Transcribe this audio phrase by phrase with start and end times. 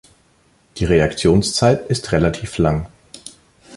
[0.77, 2.87] Die Reaktionszeit ist relativ lang.